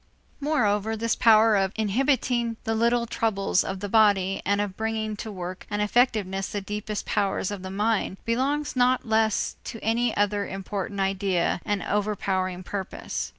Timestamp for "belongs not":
8.25-9.07